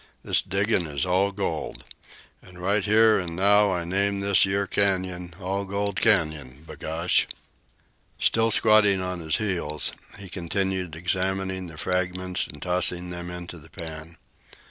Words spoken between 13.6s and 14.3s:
pan.